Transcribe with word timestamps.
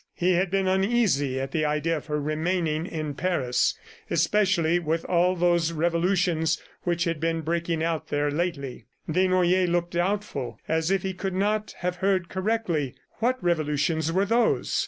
He 0.15 0.31
had 0.31 0.49
been 0.49 0.67
uneasy 0.67 1.39
at 1.39 1.51
the 1.51 1.63
idea 1.63 1.95
of 1.97 2.07
her 2.07 2.19
remaining 2.19 2.87
in 2.87 3.13
Paris... 3.13 3.77
especially 4.09 4.79
with 4.79 5.05
all 5.05 5.35
those 5.35 5.73
revolutions 5.73 6.59
which 6.81 7.03
had 7.03 7.19
been 7.19 7.41
breaking 7.41 7.83
out 7.83 8.07
there 8.07 8.31
lately!... 8.31 8.85
Desnoyers 9.07 9.69
looked 9.69 9.91
doubtful 9.91 10.59
as 10.67 10.89
if 10.89 11.03
he 11.03 11.13
could 11.13 11.35
not 11.35 11.75
have 11.81 11.97
heard 11.97 12.29
correctly. 12.29 12.95
What 13.19 13.37
revolutions 13.43 14.11
were 14.11 14.25
those? 14.25 14.75